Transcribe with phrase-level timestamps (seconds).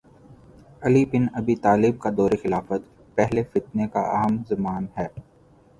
[0.85, 2.81] علی بن ابی طالب کا دور خلافت
[3.17, 5.07] پہلے فتنے کا ہم زمان ہے